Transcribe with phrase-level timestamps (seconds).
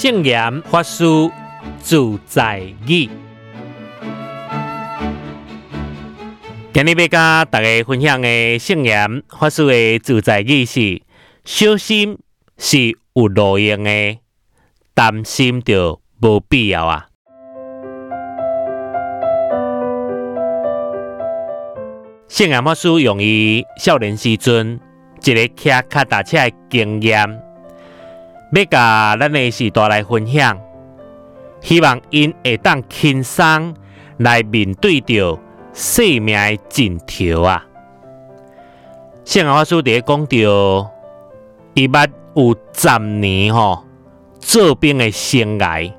[0.00, 1.04] 圣严法师
[1.80, 3.10] 自在语，
[6.72, 11.02] 今日要甲大家分享的圣严法师的自在语是：
[11.44, 12.16] 小心
[12.56, 14.18] 是有路用的，
[14.94, 17.08] 担心就无必要啊。
[22.28, 24.78] 圣严法师用于少年时阵
[25.24, 27.47] 一个骑脚踏车的经验。
[28.50, 30.58] 要甲咱的时代来分享，
[31.60, 33.74] 希望因会当轻松
[34.16, 35.38] 来面对着
[35.74, 37.66] 生命的尽头啊！
[39.24, 40.90] 圣阿法师伫讲着，
[41.74, 43.84] 伊捌有十年吼
[44.40, 45.92] 做兵的生涯，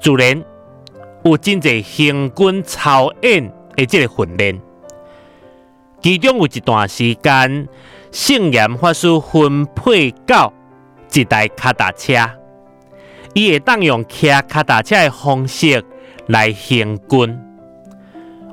[0.00, 0.42] 自然
[1.24, 4.60] 有真侪行军操演的即个训练，
[6.02, 7.68] 其中有一段时间，
[8.10, 10.52] 圣严法师分配到。
[11.16, 12.12] 一台脚踏车，
[13.32, 15.82] 伊会当用骑脚踏车的方式
[16.26, 17.38] 来行军。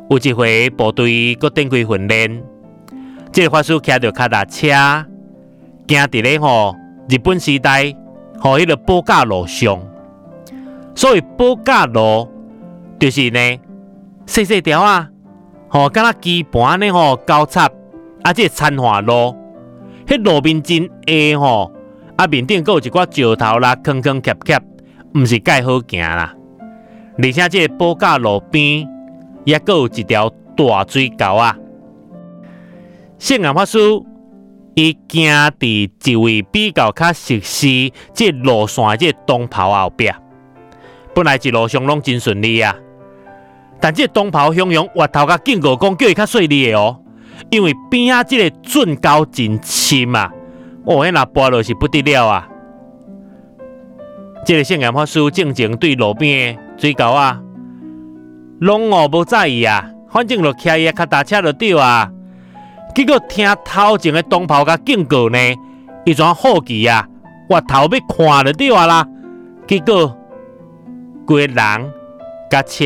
[0.09, 2.43] 有一回部队搁展开训练，
[3.33, 6.73] 这个法师骑着脚踏车，行伫咧吼
[7.09, 7.93] 日本时代
[8.39, 9.81] 吼迄个保甲路上。
[10.95, 12.29] 所以保甲路
[12.97, 13.59] 就是呢
[14.25, 15.09] 细细条啊，
[15.67, 17.69] 吼，敢若基盘呢吼交叉，
[18.21, 19.35] 啊即，这残华路，
[20.07, 21.69] 迄路面真矮吼。
[22.15, 24.61] 啊，面顶阁有一寡石头啦，坑坑磕磕，
[25.15, 26.33] 毋是介好行啦。
[27.17, 28.87] 而且这保甲路边
[29.45, 31.57] 也阁有一条大水沟啊。
[33.17, 33.79] 圣严法师
[34.75, 40.11] 伊行伫一位比较较熟悉这路线的这东跑后壁，
[41.15, 42.75] 本来一路上拢真顺利啊。
[43.79, 46.99] 但这东跑汹涌，越头甲警告讲叫伊较细利的哦，
[47.49, 50.31] 因为边仔这个准沟真深啊。
[50.85, 52.47] 哦，迄那跋落是不得了啊！
[54.45, 57.41] 这个圣严法师正正对路边的水沟啊，
[58.59, 62.11] 拢哦无在意啊，反正就骑伊脚踏车就对啊。
[62.93, 65.37] 结果听头前的东炮甲警告呢，
[66.05, 67.07] 一桩好奇啊，
[67.49, 69.07] 我头要看就对啊啦。
[69.65, 70.15] 结果
[71.25, 71.55] 规人
[72.49, 72.85] 甲车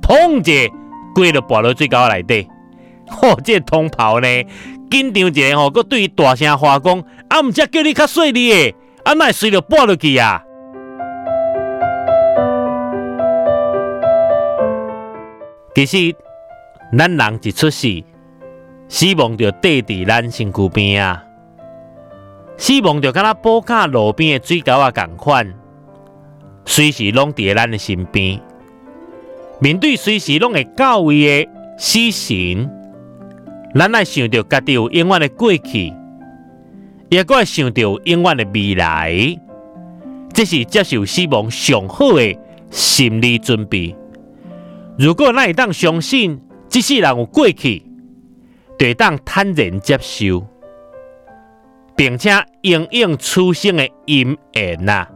[0.00, 0.72] 砰者，
[1.14, 2.48] 规就跋落水沟内底。
[3.08, 4.28] 嚯， 这通炮呢？
[4.90, 8.74] 紧张一下吼，佮对伊大声话讲，啊，毋则叫你较细腻诶，
[9.04, 10.42] 啊，会随着拨落去啊。
[15.74, 16.14] 其实，
[16.96, 18.02] 咱人一出世，
[18.88, 21.22] 死亡就缀伫咱身躯边啊。
[22.56, 25.52] 死亡就敢若补卡路边诶水沟啊共款，
[26.64, 28.40] 随时拢伫咱诶身边。
[29.58, 32.70] 面对随时拢会到位诶死神。
[33.78, 35.92] 咱爱想着家己有永远的过去，
[37.10, 39.38] 也搁爱想着永远的未来，
[40.32, 42.38] 这是接受死亡上好的
[42.70, 43.94] 心理准备。
[44.98, 47.82] 如果咱会当相信，即世人有过去，
[48.78, 50.46] 就会当坦然接受，
[51.94, 52.30] 并且
[52.62, 55.06] 应应此生的因缘呐。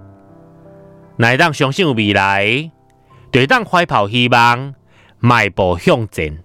[1.18, 2.70] 会当相信有未来，
[3.32, 4.74] 就会当怀抱希望，
[5.18, 6.44] 迈步向前。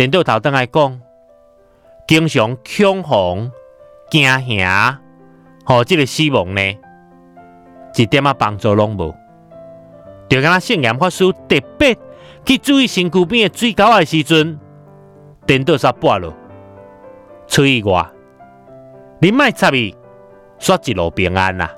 [0.00, 0.98] 颠倒头，等来讲，
[2.08, 3.52] 经常恐慌、
[4.10, 4.98] 惊吓，
[5.62, 6.78] 和这个死亡呢，
[7.94, 9.14] 一点啊帮助拢无。
[10.26, 11.94] 就讲圣严法师特别
[12.46, 14.58] 去注意身躯边的水沟的时阵，
[15.44, 16.32] 颠倒煞跋落，
[17.46, 18.06] 出意外，
[19.20, 19.94] 你莫插伊，
[20.58, 21.70] 煞一路平安啦。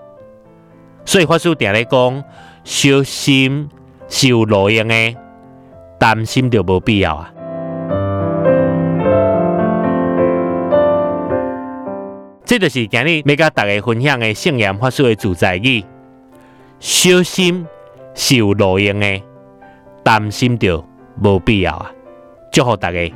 [1.04, 2.24] 所以法师定咧讲，
[2.62, 3.68] 小心
[4.06, 5.16] 是有路用的，
[5.98, 7.31] 担心就无必要啊。
[12.52, 15.82] 这就是今日要甲大家分享的圣言法师的主宰语。
[16.78, 17.66] 小心
[18.14, 19.22] 是有路用的，
[20.04, 20.86] 担心就
[21.24, 21.90] 无必要啊！
[22.52, 23.10] 祝福大家。